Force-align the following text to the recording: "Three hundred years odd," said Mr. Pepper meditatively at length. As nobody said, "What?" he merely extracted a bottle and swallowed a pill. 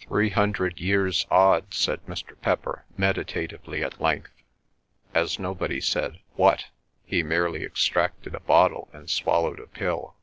"Three 0.00 0.28
hundred 0.28 0.78
years 0.78 1.26
odd," 1.30 1.72
said 1.72 2.04
Mr. 2.04 2.38
Pepper 2.38 2.84
meditatively 2.98 3.82
at 3.82 3.98
length. 3.98 4.42
As 5.14 5.38
nobody 5.38 5.80
said, 5.80 6.20
"What?" 6.36 6.66
he 7.06 7.22
merely 7.22 7.64
extracted 7.64 8.34
a 8.34 8.40
bottle 8.40 8.90
and 8.92 9.08
swallowed 9.08 9.58
a 9.58 9.66
pill. 9.66 10.16